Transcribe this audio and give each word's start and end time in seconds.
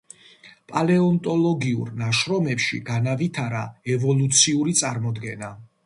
პალეონტოლოგიურ 0.71 1.93
ნაშრომებში 2.01 2.81
განავითარა 2.91 3.63
ევოლუციური 3.99 4.79
წარმოდგენა. 4.85 5.57